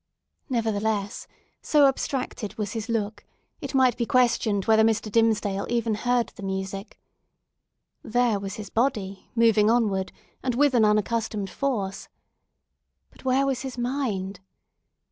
[0.49, 1.27] Nevertheless,
[1.61, 3.23] so abstracted was his look,
[3.61, 5.11] it might be questioned whether Mr.
[5.11, 6.99] Dimmesdale even heard the music.
[8.01, 10.11] There was his body, moving onward,
[10.41, 12.07] and with an unaccustomed force.
[13.11, 14.39] But where was his mind?